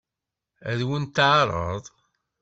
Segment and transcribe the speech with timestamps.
[0.69, 1.85] Ad wen-t-teɛṛeḍ?